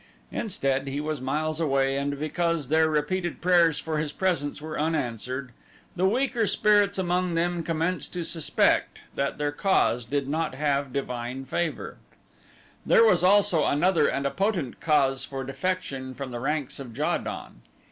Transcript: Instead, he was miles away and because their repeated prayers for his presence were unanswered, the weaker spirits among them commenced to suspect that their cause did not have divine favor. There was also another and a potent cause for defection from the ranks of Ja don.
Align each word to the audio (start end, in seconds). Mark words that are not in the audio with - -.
Instead, 0.31 0.87
he 0.87 0.99
was 0.99 1.21
miles 1.21 1.59
away 1.59 1.95
and 1.95 2.19
because 2.19 2.69
their 2.69 2.89
repeated 2.89 3.39
prayers 3.39 3.77
for 3.77 3.99
his 3.99 4.11
presence 4.11 4.59
were 4.59 4.79
unanswered, 4.79 5.51
the 5.95 6.07
weaker 6.07 6.47
spirits 6.47 6.97
among 6.97 7.35
them 7.35 7.61
commenced 7.61 8.11
to 8.11 8.23
suspect 8.23 8.97
that 9.13 9.37
their 9.37 9.51
cause 9.51 10.03
did 10.03 10.27
not 10.27 10.55
have 10.55 10.91
divine 10.91 11.45
favor. 11.45 11.97
There 12.83 13.05
was 13.05 13.23
also 13.23 13.63
another 13.65 14.07
and 14.07 14.25
a 14.25 14.31
potent 14.31 14.79
cause 14.79 15.23
for 15.23 15.43
defection 15.43 16.15
from 16.15 16.31
the 16.31 16.39
ranks 16.39 16.79
of 16.79 16.97
Ja 16.97 17.19
don. 17.19 17.61